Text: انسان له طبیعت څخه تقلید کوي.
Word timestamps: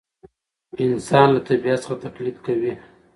انسان 0.85 1.27
له 1.35 1.39
طبیعت 1.47 1.79
څخه 1.83 1.95
تقلید 2.05 2.37
کوي. 2.45 2.73